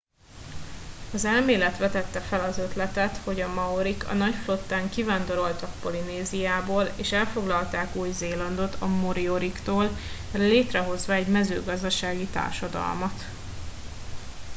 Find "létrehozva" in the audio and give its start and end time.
10.31-11.13